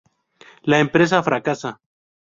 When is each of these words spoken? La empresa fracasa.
La 0.63 0.79
empresa 0.79 1.21
fracasa. 1.29 1.77